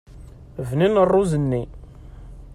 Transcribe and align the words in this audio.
Bnin 0.69 0.95
rruẓ-nni. 1.03 1.63